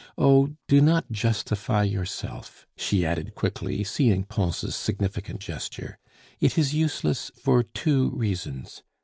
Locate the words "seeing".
3.83-4.23